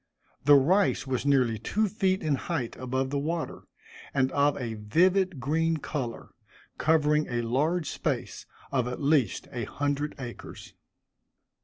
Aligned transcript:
The 0.45 0.55
rice 0.55 1.05
was 1.05 1.27
nearly 1.27 1.59
two 1.59 1.87
feet 1.87 2.23
in 2.23 2.33
height 2.33 2.75
above 2.77 3.11
the 3.11 3.19
water, 3.19 3.67
and 4.15 4.31
of 4.31 4.57
a 4.57 4.73
vivid 4.73 5.39
green 5.39 5.77
color, 5.77 6.29
covering 6.79 7.27
a 7.29 7.43
large 7.43 7.87
space, 7.87 8.47
of 8.71 8.87
at 8.87 8.99
least 8.99 9.47
a 9.51 9.65
hundred 9.65 10.15
acres. 10.17 10.73